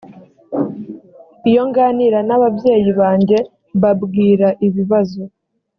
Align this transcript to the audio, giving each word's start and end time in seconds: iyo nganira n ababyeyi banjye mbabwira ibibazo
iyo 1.49 1.61
nganira 1.69 2.19
n 2.27 2.31
ababyeyi 2.37 2.91
banjye 2.99 3.37
mbabwira 3.77 4.47
ibibazo 4.67 5.23